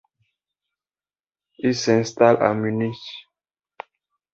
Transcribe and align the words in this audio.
Il 1.59 1.75
s'installe 1.75 2.41
à 2.41 2.55
Munich. 2.55 3.29